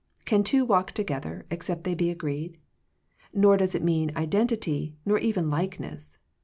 [0.25, 2.57] Can two walk to gether, except they be agreed?
[3.35, 6.17] Nor does it mean identity, nor even likeness.